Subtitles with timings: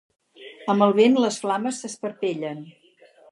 [0.73, 2.65] Amb el vent, les flames s'esparpellen.